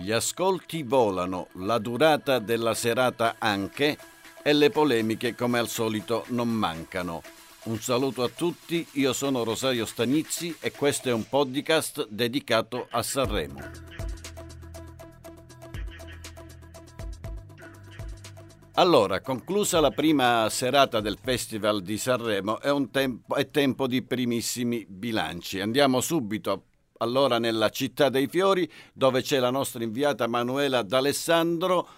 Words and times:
Gli 0.00 0.12
ascolti 0.12 0.84
volano, 0.84 1.48
la 1.54 1.78
durata 1.78 2.38
della 2.38 2.74
serata 2.74 3.34
anche 3.40 3.98
e 4.44 4.52
le 4.52 4.70
polemiche 4.70 5.34
come 5.34 5.58
al 5.58 5.66
solito 5.66 6.24
non 6.28 6.48
mancano. 6.48 7.20
Un 7.64 7.80
saluto 7.80 8.22
a 8.22 8.28
tutti, 8.28 8.86
io 8.92 9.12
sono 9.12 9.42
Rosario 9.42 9.84
Stanizzi 9.84 10.54
e 10.60 10.70
questo 10.70 11.08
è 11.08 11.12
un 11.12 11.28
podcast 11.28 12.06
dedicato 12.10 12.86
a 12.88 13.02
Sanremo. 13.02 13.60
Allora, 18.74 19.20
conclusa 19.20 19.80
la 19.80 19.90
prima 19.90 20.48
serata 20.48 21.00
del 21.00 21.18
Festival 21.20 21.82
di 21.82 21.98
Sanremo, 21.98 22.60
è, 22.60 22.72
tempo, 22.92 23.34
è 23.34 23.50
tempo 23.50 23.88
di 23.88 24.02
primissimi 24.02 24.86
bilanci. 24.88 25.58
Andiamo 25.58 26.00
subito 26.00 26.67
allora 26.98 27.38
nella 27.38 27.70
città 27.70 28.08
dei 28.08 28.26
fiori 28.26 28.70
dove 28.92 29.22
c'è 29.22 29.38
la 29.38 29.50
nostra 29.50 29.82
inviata 29.82 30.26
Manuela 30.26 30.82
D'Alessandro. 30.82 31.88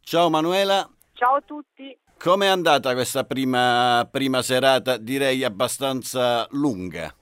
Ciao 0.00 0.30
Manuela. 0.30 0.88
Ciao 1.12 1.36
a 1.36 1.40
tutti. 1.40 1.96
Com'è 2.18 2.46
andata 2.46 2.94
questa 2.94 3.24
prima, 3.24 4.08
prima 4.10 4.42
serata, 4.42 4.96
direi 4.96 5.44
abbastanza 5.44 6.46
lunga? 6.50 7.14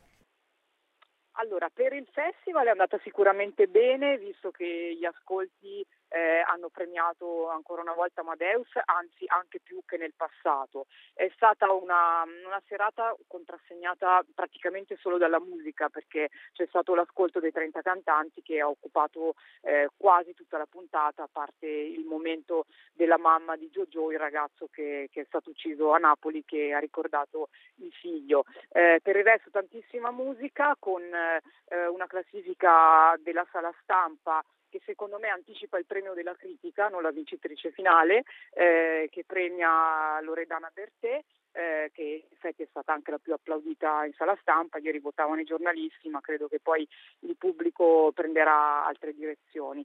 Allora, 1.33 1.69
per 1.73 1.93
il 1.93 2.07
festival 2.13 2.67
è 2.67 2.71
andata 2.71 3.01
sicuramente 3.03 3.67
bene, 3.67 4.17
visto 4.19 4.51
che 4.51 4.97
gli 4.99 5.05
ascolti 5.05 5.85
eh, 6.13 6.43
hanno 6.47 6.69
premiato 6.69 7.49
ancora 7.49 7.81
una 7.81 7.95
volta 7.95 8.21
Amadeus, 8.21 8.69
anzi 8.85 9.25
anche 9.27 9.61
più 9.61 9.81
che 9.87 9.97
nel 9.97 10.13
passato. 10.15 10.87
È 11.15 11.31
stata 11.35 11.73
una, 11.73 12.23
una 12.23 12.63
serata 12.69 13.17
contrassegnata 13.27 14.23
praticamente 14.35 14.99
solo 15.01 15.17
dalla 15.17 15.41
musica 15.41 15.89
perché 15.89 16.29
c'è 16.53 16.67
stato 16.67 16.95
l'ascolto 16.95 17.41
dei 17.41 17.51
30 17.51 17.81
cantanti 17.81 18.43
che 18.43 18.61
ha 18.61 18.69
occupato 18.69 19.35
eh, 19.63 19.89
quasi 19.97 20.35
tutta 20.35 20.59
la 20.59 20.67
puntata, 20.67 21.23
a 21.23 21.29
parte 21.33 21.67
il 21.67 22.05
momento 22.05 22.67
della 22.93 23.19
mamma 23.19 23.57
di 23.57 23.71
Giorgio, 23.71 24.13
il 24.13 24.19
ragazzo 24.19 24.69
che, 24.71 25.09
che, 25.11 25.23
è 25.23 25.25
stato 25.25 25.51
ucciso 25.51 25.93
a 25.93 25.99
Napoli 25.99 26.45
che 26.45 26.75
ha 26.75 26.79
ricordato 26.79 27.49
il 27.77 27.93
figlio. 27.93 28.45
Eh, 28.71 29.01
per 29.03 29.17
il 29.17 29.25
resto 29.25 29.51
tantissima 29.51 30.11
musica 30.11 30.77
con 30.79 31.03
eh, 31.03 31.87
una 31.87 32.07
classifica 32.07 33.17
della 33.23 33.47
sala 33.51 33.73
stampa 33.83 34.45
che 34.73 34.81
secondo 34.87 35.19
me 35.19 35.29
anticipa 35.29 35.77
il 35.77 35.85
premio 35.85 36.15
della 36.15 36.35
critica, 36.35 36.89
non 36.89 37.03
la 37.03 37.11
vincitrice 37.11 37.71
finale, 37.73 38.25
eh, 38.55 39.07
che 39.11 39.23
premia 39.27 40.19
Loredana 40.23 40.71
Bertè. 40.73 41.23
Eh, 41.55 41.91
che 41.93 42.03
in 42.03 42.33
effetti 42.33 42.63
è 42.63 42.67
stata 42.71 42.95
anche 42.95 43.11
la 43.11 43.19
più 43.19 43.35
applaudita 43.35 44.07
in 44.07 44.15
sala 44.15 44.35
stampa, 44.41 44.79
ieri 44.79 45.01
votavano 45.01 45.39
i 45.39 45.45
giornalisti, 45.45 46.09
ma 46.09 46.23
credo 46.23 46.49
che 46.49 46.61
poi 46.61 46.89
il 47.21 47.37
pubblico 47.37 48.11
prenderà 48.15 48.87
altre 48.87 49.13
direzioni. 49.13 49.85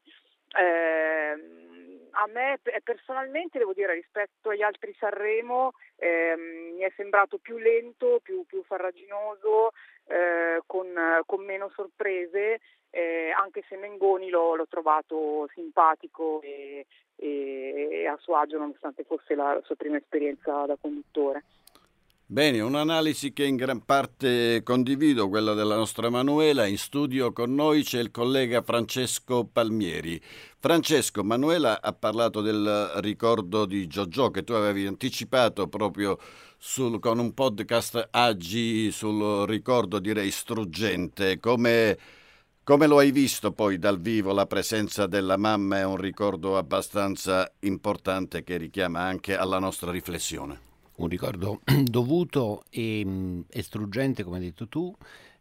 Eh, 0.58 1.32
a 2.12 2.28
me 2.28 2.58
personalmente 2.84 3.58
devo 3.58 3.74
dire 3.74 3.96
rispetto 3.96 4.52
agli 4.52 4.62
altri 4.62 4.96
Sanremo 4.98 5.74
eh, 5.98 6.36
mi 6.74 6.82
è 6.84 6.92
sembrato 6.96 7.38
più 7.38 7.58
lento, 7.58 8.22
più, 8.24 8.46
più 8.46 8.64
farraginoso, 8.64 9.74
eh, 10.08 10.62
con, 10.66 10.88
con, 11.26 11.44
meno 11.44 11.72
sorprese 11.76 12.60
eh, 12.90 13.32
anche 13.32 13.64
se 13.68 13.78
Mengoni 13.78 14.30
l'ho, 14.30 14.56
l'ho 14.56 14.68
trovato 14.68 15.48
simpatico 15.54 16.42
e, 16.42 16.86
e, 17.16 17.88
e, 17.92 18.08
a 18.08 18.18
suo 18.20 18.36
agio 18.36 18.58
nonostante 18.58 19.04
fosse 19.04 19.36
la, 19.36 19.60
sua 19.64 19.76
prima 19.76 19.98
esperienza 19.98 20.66
da 20.66 20.78
conduttore. 20.80 21.44
Bene, 22.30 22.60
un'analisi 22.60 23.32
che 23.32 23.46
in 23.46 23.56
gran 23.56 23.86
parte 23.86 24.62
condivido, 24.62 25.30
quella 25.30 25.54
della 25.54 25.78
nostra 25.78 26.10
Manuela. 26.10 26.66
In 26.66 26.78
studio 26.78 27.32
con 27.32 27.54
noi 27.54 27.84
c'è 27.84 28.02
il 28.02 28.12
collega 28.12 28.62
Francesco 28.62 29.46
Palmieri. 29.46 30.22
Francesco, 30.60 31.24
Manuela 31.24 31.82
ha 31.82 31.94
parlato 31.94 32.42
del 32.42 32.92
ricordo 32.96 33.66
di 33.66 33.88
Giorgio 33.88 34.30
che 34.30 34.44
tu 34.44 34.52
avevi 34.52 34.86
anticipato 34.88 35.70
proprio 35.70 36.18
sul, 36.58 37.00
con 37.00 37.20
un 37.20 37.34
podcast 37.34 38.10
Agi 38.12 38.92
sul 38.92 39.46
ricordo, 39.48 40.00
direi 40.00 40.32
struggente. 40.32 41.40
Come 41.40 41.98
come 42.68 42.86
lo 42.86 42.98
hai 42.98 43.12
visto 43.12 43.54
poi 43.54 43.80
dal 43.80 43.98
vivo 43.98 44.34
la 44.34 44.46
presenza 44.46 45.08
della 45.08 45.38
mamma 45.38 45.78
è 45.78 45.86
un 45.86 45.96
ricordo 45.96 46.58
abbastanza 46.58 47.50
importante 47.60 48.44
che 48.44 48.58
richiama 48.58 49.00
anche 49.00 49.38
alla 49.38 49.58
nostra 49.58 49.90
riflessione. 49.90 50.60
Un 50.98 51.08
ricordo 51.08 51.62
dovuto 51.86 52.64
e, 52.70 53.04
mm, 53.06 53.42
e 53.48 53.62
struggente, 53.62 54.26
come 54.26 54.40
hai 54.40 54.44
detto 54.44 54.68
tu. 54.68 54.94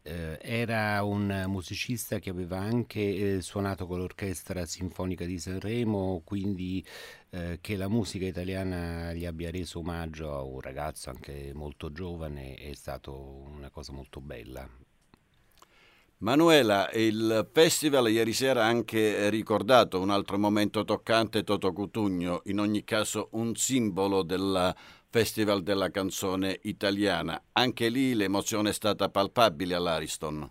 Eh, 0.07 0.39
era 0.41 1.03
un 1.03 1.47
musicista 1.49 2.21
che 2.21 2.31
aveva 2.31 2.59
anche 2.59 3.01
eh, 3.01 3.41
suonato 3.41 3.89
con 3.89 3.99
l'Orchestra 3.99 4.65
Sinfonica 4.65 5.25
di 5.25 5.37
Sanremo, 5.37 6.23
quindi 6.25 6.87
eh, 7.31 7.59
che 7.61 7.75
la 7.75 7.89
musica 7.89 8.25
italiana 8.25 9.13
gli 9.13 9.27
abbia 9.27 9.51
reso 9.51 9.81
omaggio 9.81 10.33
a 10.33 10.43
un 10.43 10.61
ragazzo 10.61 11.11
anche 11.11 11.51
molto 11.55 11.91
giovane 11.91 12.55
è 12.55 12.73
stata 12.75 13.11
una 13.11 13.69
cosa 13.71 13.93
molto 13.93 14.21
bella. 14.21 14.71
Manuela, 16.19 16.89
il 16.93 17.47
festival 17.53 18.09
ieri 18.09 18.33
sera 18.33 18.63
ha 18.63 18.69
anche 18.69 19.29
ricordato 19.29 20.01
un 20.01 20.11
altro 20.11 20.39
momento 20.39 20.85
toccante, 20.85 21.43
Toto 21.43 21.73
Cutugno, 21.73 22.43
in 22.45 22.61
ogni 22.61 22.85
caso 22.85 23.29
un 23.33 23.57
simbolo 23.57 24.23
del 24.23 24.75
Festival 25.09 25.63
della 25.63 25.91
canzone 25.91 26.59
italiana. 26.63 27.41
Anche 27.53 27.89
lì 27.89 28.15
l'emozione 28.15 28.71
è 28.71 28.73
stata 28.73 29.09
palpabile 29.09 29.75
all'Ariston. 29.75 30.51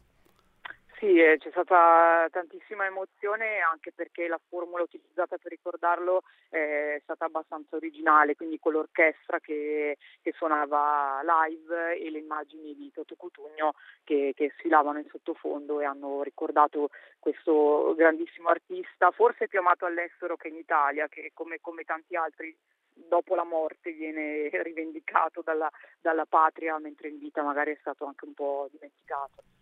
Sì, 0.97 1.19
eh, 1.19 1.37
c'è 1.37 1.49
stata 1.51 2.27
tantissima 2.31 2.85
emozione 2.85 3.59
anche 3.59 3.91
perché 3.91 4.27
la 4.29 4.39
formula 4.47 4.81
utilizzata 4.83 5.37
per 5.37 5.51
ricordarlo 5.51 6.21
eh, 6.49 6.95
è 6.95 6.99
stata 7.03 7.25
abbastanza 7.25 7.75
originale, 7.75 8.35
quindi 8.35 8.59
con 8.59 8.71
l'orchestra 8.71 9.41
che, 9.41 9.97
che 10.21 10.31
suonava 10.31 11.19
live 11.21 11.97
e 11.99 12.09
le 12.09 12.19
immagini 12.19 12.73
di 12.75 12.91
Toto 12.93 13.15
Cutugno 13.15 13.73
che, 14.05 14.31
che 14.33 14.53
sfilavano 14.57 14.99
in 14.99 15.07
sottofondo 15.09 15.81
e 15.81 15.85
hanno 15.85 16.23
ricordato 16.23 16.89
questo 17.19 17.93
grandissimo 17.97 18.47
artista, 18.47 19.11
forse 19.11 19.49
più 19.49 19.59
amato 19.59 19.85
all'estero 19.85 20.37
che 20.37 20.47
in 20.47 20.55
Italia, 20.55 21.09
che 21.09 21.31
come, 21.33 21.59
come 21.59 21.83
tanti 21.83 22.15
altri 22.15 22.55
dopo 22.93 23.35
la 23.35 23.43
morte 23.43 23.91
viene 23.91 24.49
rivendicato 24.63 25.41
dalla, 25.41 25.69
dalla 25.99 26.25
patria, 26.25 26.79
mentre 26.79 27.09
in 27.09 27.19
vita 27.19 27.43
magari 27.43 27.73
è 27.73 27.77
stato 27.81 28.05
anche 28.05 28.23
un 28.23 28.33
po' 28.33 28.69
dimenticato. 28.71 29.54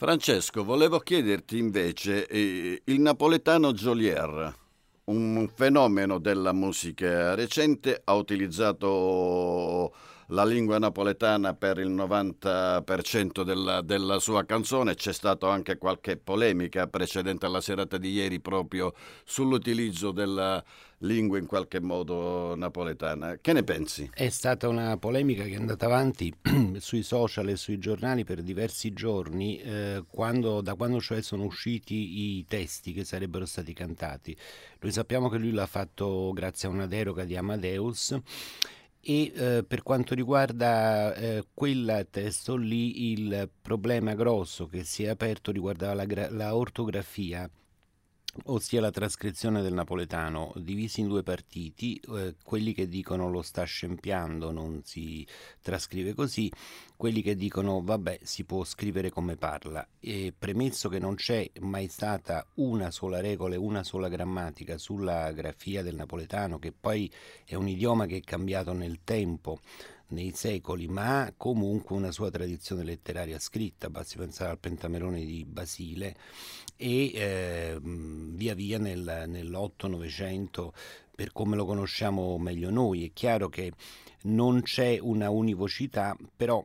Francesco, 0.00 0.62
volevo 0.62 1.00
chiederti 1.00 1.58
invece 1.58 2.28
eh, 2.28 2.82
il 2.84 3.00
napoletano 3.00 3.72
Jolier, 3.72 4.54
un 5.06 5.50
fenomeno 5.52 6.20
della 6.20 6.52
musica 6.52 7.34
recente, 7.34 8.02
ha 8.04 8.14
utilizzato 8.14 9.92
la 10.28 10.44
lingua 10.44 10.78
napoletana 10.78 11.54
per 11.54 11.78
il 11.78 11.90
90% 11.90 13.42
della, 13.42 13.80
della 13.80 14.18
sua 14.18 14.44
canzone. 14.44 14.94
C'è 14.94 15.12
stata 15.12 15.50
anche 15.50 15.78
qualche 15.78 16.16
polemica 16.16 16.86
precedente 16.86 17.46
alla 17.46 17.60
serata 17.60 17.96
di 17.96 18.10
ieri 18.10 18.40
proprio 18.40 18.94
sull'utilizzo 19.24 20.10
della 20.10 20.62
lingua 21.02 21.38
in 21.38 21.46
qualche 21.46 21.80
modo 21.80 22.54
napoletana. 22.56 23.38
Che 23.40 23.52
ne 23.52 23.62
pensi? 23.62 24.10
È 24.12 24.28
stata 24.28 24.68
una 24.68 24.96
polemica 24.98 25.44
che 25.44 25.52
è 25.52 25.56
andata 25.56 25.86
avanti 25.86 26.34
sui 26.78 27.02
social 27.02 27.48
e 27.48 27.56
sui 27.56 27.78
giornali 27.78 28.24
per 28.24 28.42
diversi 28.42 28.92
giorni, 28.92 29.58
eh, 29.60 30.04
quando, 30.10 30.60
da 30.60 30.74
quando 30.74 31.00
cioè 31.00 31.22
sono 31.22 31.44
usciti 31.44 32.36
i 32.38 32.44
testi 32.46 32.92
che 32.92 33.04
sarebbero 33.04 33.46
stati 33.46 33.72
cantati. 33.72 34.36
Noi 34.80 34.92
sappiamo 34.92 35.28
che 35.28 35.38
lui 35.38 35.52
l'ha 35.52 35.66
fatto 35.66 36.32
grazie 36.34 36.68
a 36.68 36.72
una 36.72 36.86
deroga 36.86 37.24
di 37.24 37.36
Amadeus 37.36 38.16
e 39.08 39.32
eh, 39.34 39.64
per 39.66 39.82
quanto 39.82 40.14
riguarda 40.14 41.14
eh, 41.14 41.46
quel 41.54 42.06
testo 42.10 42.56
lì 42.56 43.10
il 43.12 43.48
problema 43.62 44.12
grosso 44.12 44.66
che 44.66 44.84
si 44.84 45.04
è 45.04 45.08
aperto 45.08 45.50
riguardava 45.50 45.94
la, 46.04 46.28
la 46.28 46.54
ortografia 46.54 47.48
ossia 48.44 48.80
la 48.80 48.90
trascrizione 48.90 49.62
del 49.62 49.72
napoletano, 49.72 50.52
divisi 50.56 51.00
in 51.00 51.08
due 51.08 51.22
partiti, 51.22 52.00
eh, 52.14 52.36
quelli 52.42 52.72
che 52.72 52.88
dicono 52.88 53.28
lo 53.30 53.42
sta 53.42 53.64
scempiando, 53.64 54.50
non 54.50 54.82
si 54.84 55.26
trascrive 55.60 56.14
così, 56.14 56.50
quelli 56.96 57.22
che 57.22 57.34
dicono 57.34 57.82
vabbè 57.82 58.20
si 58.22 58.44
può 58.44 58.64
scrivere 58.64 59.10
come 59.10 59.36
parla. 59.36 59.86
E 60.00 60.32
premesso 60.36 60.88
che 60.88 60.98
non 60.98 61.14
c'è 61.14 61.50
mai 61.60 61.88
stata 61.88 62.46
una 62.54 62.90
sola 62.90 63.20
regola 63.20 63.54
e 63.54 63.58
una 63.58 63.82
sola 63.82 64.08
grammatica 64.08 64.78
sulla 64.78 65.32
grafia 65.32 65.82
del 65.82 65.96
napoletano, 65.96 66.58
che 66.58 66.72
poi 66.72 67.10
è 67.44 67.54
un 67.54 67.68
idioma 67.68 68.06
che 68.06 68.18
è 68.18 68.22
cambiato 68.22 68.72
nel 68.72 69.00
tempo, 69.04 69.60
nei 70.08 70.32
secoli, 70.32 70.88
ma 70.88 71.22
ha 71.22 71.34
comunque 71.36 71.96
una 71.96 72.10
sua 72.10 72.30
tradizione 72.30 72.84
letteraria 72.84 73.38
scritta, 73.38 73.90
basti 73.90 74.16
pensare 74.16 74.50
al 74.50 74.58
Pentamerone 74.58 75.24
di 75.24 75.44
Basile 75.44 76.14
e 76.76 77.10
eh, 77.14 77.78
via 77.82 78.54
via 78.54 78.78
nel, 78.78 79.24
nell'8-900 79.26 80.68
per 81.14 81.32
come 81.32 81.56
lo 81.56 81.64
conosciamo 81.64 82.38
meglio 82.38 82.70
noi. 82.70 83.04
È 83.06 83.10
chiaro 83.12 83.48
che 83.48 83.72
non 84.22 84.62
c'è 84.62 84.98
una 85.00 85.30
univocità, 85.30 86.16
però 86.36 86.64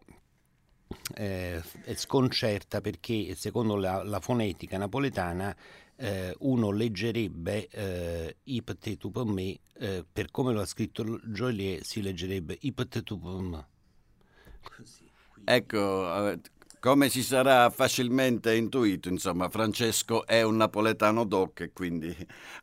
eh, 1.15 1.61
sconcerta 1.95 2.79
perché 2.79 3.33
secondo 3.35 3.75
la, 3.75 4.03
la 4.03 4.19
fonetica 4.19 4.77
napoletana 4.77 5.55
eh, 6.03 6.35
uno 6.39 6.71
leggerebbe 6.71 7.69
eh, 7.69 8.35
Ipte 8.43 8.97
tu 8.97 9.09
per 9.09 9.23
me, 9.23 9.57
eh, 9.79 10.03
per 10.11 10.31
come 10.31 10.51
lo 10.51 10.59
ha 10.59 10.65
scritto 10.65 11.21
Joliet 11.23 11.81
si 11.81 12.01
leggerebbe 12.01 12.57
Ipte 12.59 13.03
tu 13.03 13.17
per 13.19 13.31
me. 13.31 13.67
Ecco, 15.45 16.37
come 16.81 17.07
si 17.07 17.23
sarà 17.23 17.69
facilmente 17.69 18.53
intuito, 18.53 19.07
insomma, 19.07 19.47
Francesco 19.47 20.25
è 20.25 20.41
un 20.41 20.57
napoletano 20.57 21.23
doc 21.23 21.61
e 21.61 21.71
quindi 21.71 22.13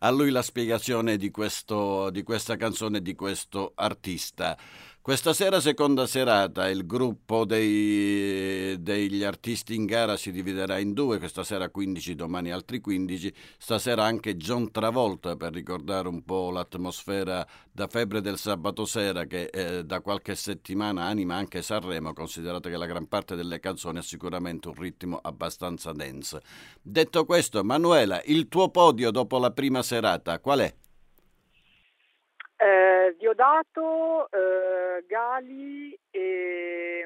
a 0.01 0.11
lui 0.11 0.31
la 0.31 0.43
spiegazione 0.43 1.17
di, 1.17 1.31
questo, 1.31 2.11
di 2.11 2.23
questa 2.23 2.57
canzone, 2.57 3.01
di 3.01 3.15
questo 3.15 3.73
artista. 3.75 4.59
Questa 5.02 5.32
sera, 5.32 5.61
seconda 5.61 6.06
serata, 6.06 6.69
il 6.69 6.85
gruppo 6.85 7.47
dei, 7.47 8.82
degli 8.82 9.25
artisti 9.25 9.75
in 9.75 9.87
gara 9.87 10.14
si 10.19 10.31
dividerà 10.31 10.76
in 10.76 10.93
due, 10.93 11.19
questa 11.19 11.43
sera 11.43 11.70
15, 11.70 12.14
domani 12.14 12.50
altri 12.52 12.82
15, 12.82 13.32
stasera 13.56 14.05
anche 14.05 14.37
John 14.37 14.70
Travolta 14.70 15.37
per 15.37 15.55
ricordare 15.55 16.06
un 16.06 16.23
po' 16.23 16.50
l'atmosfera 16.50 17.47
da 17.73 17.87
febbre 17.87 18.20
del 18.20 18.37
sabato 18.37 18.85
sera 18.85 19.25
che 19.25 19.44
eh, 19.44 19.85
da 19.87 20.02
qualche 20.02 20.35
settimana 20.35 21.05
anima 21.05 21.35
anche 21.35 21.62
Sanremo, 21.62 22.12
considerato 22.12 22.69
che 22.69 22.76
la 22.76 22.85
gran 22.85 23.08
parte 23.08 23.35
delle 23.37 23.58
canzoni 23.58 23.96
ha 23.96 24.03
sicuramente 24.03 24.69
un 24.69 24.75
ritmo 24.75 25.19
abbastanza 25.23 25.93
dance. 25.93 26.43
Detto 26.82 27.25
questo, 27.25 27.64
Manuela, 27.64 28.20
il 28.26 28.49
tuo 28.49 28.69
podio 28.69 29.11
dopo 29.11 29.38
la 29.38 29.50
prima 29.50 29.82
serata 29.82 30.38
qual 30.41 30.58
è? 30.58 30.75
Eh, 33.00 33.17
Diodato, 33.17 34.29
eh, 34.31 35.05
Gali 35.06 35.99
e... 36.11 37.05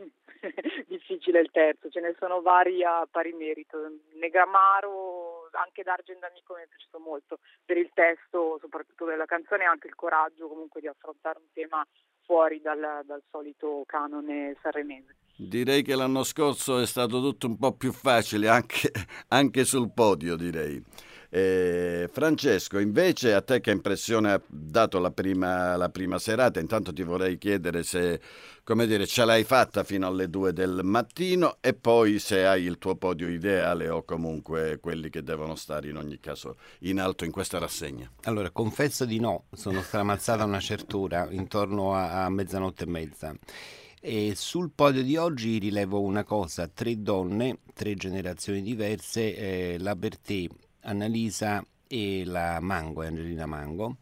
Mm, 0.00 0.06
difficile 0.86 1.40
il 1.40 1.50
terzo, 1.50 1.90
ce 1.90 2.00
ne 2.00 2.14
sono 2.18 2.40
vari 2.40 2.84
a 2.84 3.06
pari 3.10 3.32
merito. 3.32 3.78
Negamaro, 4.20 5.48
anche 5.52 5.82
D'Argent 5.82 6.22
Amico 6.22 6.54
mi 6.54 6.62
è 6.62 6.68
piaciuto 6.68 7.00
molto 7.00 7.38
per 7.64 7.76
il 7.76 7.90
testo, 7.92 8.58
soprattutto 8.60 9.04
della 9.04 9.26
canzone, 9.26 9.64
e 9.64 9.66
anche 9.66 9.88
il 9.88 9.96
coraggio 9.96 10.46
comunque 10.46 10.80
di 10.80 10.86
affrontare 10.86 11.38
un 11.38 11.50
tema 11.52 11.84
fuori 12.24 12.60
dal, 12.60 13.02
dal 13.04 13.22
solito 13.30 13.82
canone 13.86 14.56
sanremese. 14.62 15.16
Direi 15.36 15.82
che 15.82 15.96
l'anno 15.96 16.22
scorso 16.22 16.78
è 16.78 16.86
stato 16.86 17.20
tutto 17.20 17.46
un 17.46 17.58
po' 17.58 17.72
più 17.76 17.92
facile 17.92 18.48
anche, 18.48 18.92
anche 19.28 19.64
sul 19.64 19.92
podio, 19.92 20.36
direi. 20.36 20.84
Eh, 21.30 22.08
Francesco, 22.10 22.78
invece 22.78 23.34
a 23.34 23.42
te 23.42 23.60
che 23.60 23.70
impressione 23.70 24.32
ha 24.32 24.40
dato 24.46 24.98
la 24.98 25.10
prima, 25.10 25.76
la 25.76 25.90
prima 25.90 26.18
serata? 26.18 26.60
Intanto 26.60 26.92
ti 26.92 27.02
vorrei 27.02 27.36
chiedere 27.38 27.82
se 27.82 28.20
come 28.68 28.86
dire, 28.86 29.06
ce 29.06 29.24
l'hai 29.24 29.44
fatta 29.44 29.82
fino 29.82 30.06
alle 30.06 30.28
due 30.28 30.52
del 30.52 30.80
mattino 30.84 31.56
e 31.62 31.72
poi 31.72 32.18
se 32.18 32.44
hai 32.44 32.64
il 32.64 32.76
tuo 32.76 32.96
podio 32.96 33.26
ideale 33.26 33.88
o 33.88 34.02
comunque 34.02 34.78
quelli 34.78 35.08
che 35.08 35.22
devono 35.22 35.54
stare 35.54 35.88
in 35.88 35.96
ogni 35.96 36.20
caso 36.20 36.58
in 36.80 37.00
alto 37.00 37.24
in 37.24 37.30
questa 37.30 37.58
rassegna. 37.58 38.12
Allora, 38.24 38.50
confesso 38.50 39.06
di 39.06 39.20
no, 39.20 39.44
sono 39.54 39.80
stramazzata 39.80 40.44
una 40.44 40.60
certura 40.60 41.28
intorno 41.30 41.94
a, 41.94 42.26
a 42.26 42.28
mezzanotte 42.28 42.84
e 42.84 42.88
mezza. 42.88 43.34
E 44.02 44.34
sul 44.36 44.70
podio 44.74 45.02
di 45.02 45.16
oggi 45.16 45.56
rilevo 45.56 46.02
una 46.02 46.24
cosa, 46.24 46.68
tre 46.68 47.00
donne, 47.00 47.60
tre 47.72 47.94
generazioni 47.94 48.60
diverse, 48.60 49.34
eh, 49.34 49.76
la 49.78 49.96
Bertè 49.96 50.46
Annalisa 50.88 51.64
e 51.86 52.24
la 52.24 52.58
Mango, 52.60 53.02
Angelina 53.02 53.46
Mango, 53.46 53.98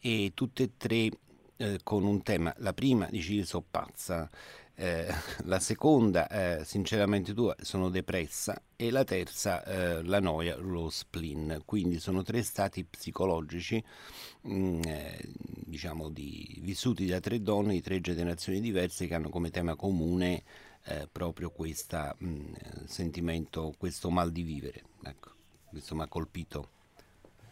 e 0.00 0.32
tutte 0.34 0.64
e 0.64 0.70
tre 0.76 1.08
eh, 1.56 1.78
con 1.82 2.04
un 2.04 2.22
tema. 2.22 2.52
La 2.58 2.72
prima 2.72 3.06
dici 3.10 3.34
io 3.34 3.44
sono 3.44 3.64
pazza, 3.68 4.28
eh, 4.74 5.06
la 5.44 5.60
seconda 5.60 6.28
eh, 6.28 6.64
sinceramente 6.64 7.32
tua 7.32 7.54
sono 7.60 7.88
depressa 7.90 8.60
e 8.74 8.90
la 8.90 9.04
terza 9.04 9.64
eh, 9.64 10.02
la 10.02 10.20
noia, 10.20 10.56
lo 10.56 10.90
spleen. 10.90 11.62
Quindi 11.64 11.98
sono 12.00 12.22
tre 12.22 12.42
stati 12.42 12.84
psicologici 12.84 13.82
mh, 14.42 14.54
mm, 14.54 14.82
eh, 14.84 15.18
diciamo 15.64 16.08
di, 16.10 16.58
vissuti 16.62 17.06
da 17.06 17.20
tre 17.20 17.40
donne 17.40 17.74
di 17.74 17.82
tre 17.82 18.00
generazioni 18.00 18.60
diverse 18.60 19.06
che 19.06 19.14
hanno 19.14 19.30
come 19.30 19.50
tema 19.50 19.76
comune 19.76 20.42
eh, 20.86 21.08
proprio 21.10 21.50
questo 21.50 22.16
mm, 22.22 22.54
sentimento, 22.84 23.74
questo 23.78 24.10
mal 24.10 24.30
di 24.32 24.42
vivere. 24.42 24.82
Ecco 25.04 25.35
ha 25.98 26.08
colpito. 26.08 26.68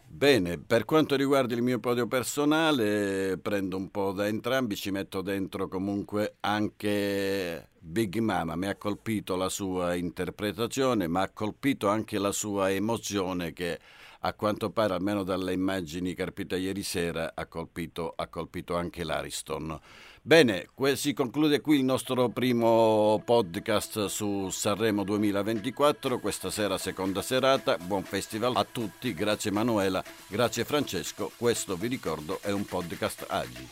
Bene, 0.07 0.57
per 0.57 0.85
quanto 0.85 1.15
riguarda 1.15 1.55
il 1.55 1.61
mio 1.61 1.79
podio 1.79 2.07
personale, 2.07 3.37
prendo 3.37 3.75
un 3.75 3.91
po' 3.91 4.13
da 4.13 4.27
entrambi, 4.27 4.75
ci 4.77 4.89
metto 4.89 5.21
dentro 5.21 5.67
comunque 5.67 6.35
anche 6.39 7.71
Big 7.79 8.17
Mama. 8.19 8.55
Mi 8.55 8.67
ha 8.67 8.75
colpito 8.77 9.35
la 9.35 9.49
sua 9.49 9.93
interpretazione, 9.95 11.07
ma 11.07 11.23
ha 11.23 11.29
colpito 11.29 11.89
anche 11.89 12.17
la 12.17 12.31
sua 12.31 12.71
emozione 12.71 13.51
che 13.51 13.77
a 14.25 14.33
quanto 14.33 14.71
pare, 14.71 14.95
almeno 14.95 15.23
dalle 15.23 15.53
immagini 15.53 16.15
carpite 16.15 16.57
ieri 16.57 16.81
sera, 16.81 17.33
ha 17.35 17.45
colpito, 17.45 18.11
ha 18.15 18.25
colpito 18.25 18.75
anche 18.75 19.03
l'Ariston. 19.03 19.79
Bene, 20.23 20.69
que- 20.73 20.95
si 20.95 21.13
conclude 21.13 21.61
qui 21.61 21.77
il 21.77 21.83
nostro 21.83 22.29
primo 22.29 23.21
podcast 23.23 24.07
su 24.07 24.49
Sanremo 24.49 25.03
2024, 25.03 26.17
questa 26.17 26.49
sera 26.49 26.79
seconda 26.79 27.21
serata, 27.21 27.77
buon 27.77 28.03
festival 28.03 28.55
a 28.55 28.65
tutti, 28.65 29.13
grazie 29.13 29.51
Manuela, 29.51 30.03
grazie 30.27 30.65
Francesco, 30.65 31.31
questo 31.37 31.75
vi 31.75 31.87
ricordo 31.87 32.39
è 32.41 32.49
un 32.49 32.65
podcast 32.65 33.25
Agi. 33.29 33.69